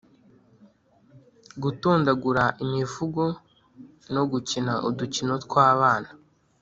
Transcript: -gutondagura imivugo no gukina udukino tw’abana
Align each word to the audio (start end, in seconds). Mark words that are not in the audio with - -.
-gutondagura 1.53 2.43
imivugo 2.63 3.23
no 4.13 4.23
gukina 4.31 4.73
udukino 4.89 5.33
tw’abana 5.45 6.09